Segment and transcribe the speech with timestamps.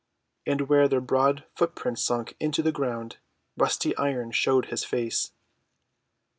[0.47, 3.17] And where their broad footprints sunk into the ground,
[3.55, 5.31] rusty Iron showed his face.